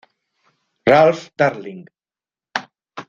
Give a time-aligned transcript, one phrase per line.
[0.87, 1.85] Ralph Darling.